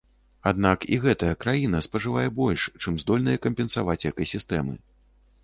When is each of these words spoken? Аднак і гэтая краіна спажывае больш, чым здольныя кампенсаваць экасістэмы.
Аднак 0.51 0.85
і 0.95 0.97
гэтая 1.03 1.29
краіна 1.45 1.81
спажывае 1.87 2.25
больш, 2.41 2.65
чым 2.85 2.99
здольныя 3.05 3.43
кампенсаваць 3.45 3.99
экасістэмы. 4.13 4.75